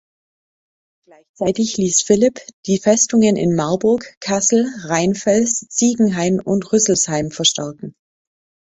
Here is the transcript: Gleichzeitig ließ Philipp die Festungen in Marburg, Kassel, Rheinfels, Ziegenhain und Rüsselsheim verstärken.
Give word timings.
Gleichzeitig 1.05 1.77
ließ 1.77 2.01
Philipp 2.01 2.39
die 2.65 2.79
Festungen 2.79 3.35
in 3.35 3.55
Marburg, 3.55 4.15
Kassel, 4.19 4.65
Rheinfels, 4.85 5.67
Ziegenhain 5.69 6.39
und 6.39 6.71
Rüsselsheim 6.73 7.29
verstärken. 7.29 7.93